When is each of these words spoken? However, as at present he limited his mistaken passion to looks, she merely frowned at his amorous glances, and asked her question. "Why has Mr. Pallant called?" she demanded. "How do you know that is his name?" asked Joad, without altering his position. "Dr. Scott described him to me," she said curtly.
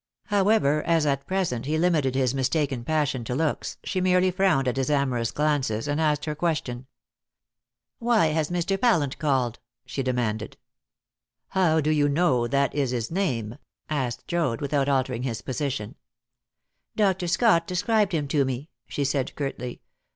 However, 0.25 0.81
as 0.81 1.05
at 1.05 1.27
present 1.27 1.67
he 1.67 1.77
limited 1.77 2.15
his 2.15 2.33
mistaken 2.33 2.83
passion 2.83 3.23
to 3.25 3.35
looks, 3.35 3.77
she 3.83 4.01
merely 4.01 4.31
frowned 4.31 4.67
at 4.67 4.77
his 4.77 4.89
amorous 4.89 5.29
glances, 5.29 5.87
and 5.87 6.01
asked 6.01 6.25
her 6.25 6.33
question. 6.33 6.87
"Why 7.99 8.29
has 8.29 8.49
Mr. 8.49 8.81
Pallant 8.81 9.19
called?" 9.19 9.59
she 9.85 10.01
demanded. 10.01 10.57
"How 11.49 11.81
do 11.81 11.91
you 11.91 12.09
know 12.09 12.47
that 12.47 12.73
is 12.73 12.89
his 12.89 13.11
name?" 13.11 13.59
asked 13.91 14.27
Joad, 14.27 14.59
without 14.59 14.89
altering 14.89 15.21
his 15.21 15.43
position. 15.43 15.93
"Dr. 16.95 17.27
Scott 17.27 17.67
described 17.67 18.11
him 18.11 18.27
to 18.29 18.43
me," 18.43 18.69
she 18.87 19.03
said 19.05 19.35
curtly. 19.35 19.81